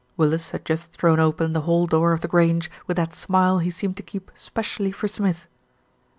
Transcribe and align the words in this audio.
Willis 0.17 0.49
had 0.49 0.65
just 0.65 0.91
thrown 0.93 1.19
open 1.19 1.53
the 1.53 1.61
hall 1.61 1.85
door 1.85 2.11
of 2.11 2.21
The 2.21 2.27
Grange 2.27 2.71
with 2.87 2.97
that 2.97 3.13
smile 3.13 3.59
he 3.59 3.69
seemed 3.69 3.97
to 3.97 4.01
keep 4.01 4.31
specially 4.33 4.91
for 4.91 5.07
Smith. 5.07 5.45